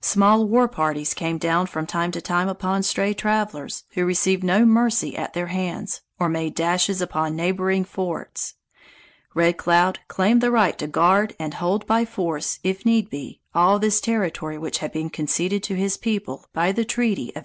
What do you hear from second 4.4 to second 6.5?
no mercy at their hands, or